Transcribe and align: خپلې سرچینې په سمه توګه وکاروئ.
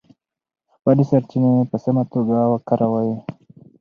خپلې 0.75 1.03
سرچینې 1.09 1.53
په 1.69 1.77
سمه 1.83 2.03
توګه 2.13 2.37
وکاروئ. 2.53 3.11